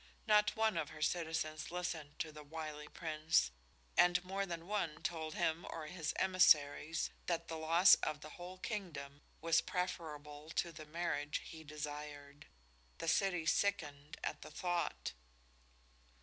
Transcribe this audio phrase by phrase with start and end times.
[0.25, 3.51] Not one of her citizens listened to the wily Prince,
[3.95, 8.57] and more than one told him or his emissaries that the loss of the whole
[8.57, 12.47] kingdom was preferable to the marriage he desired.
[12.97, 15.13] The city sickened at the thought.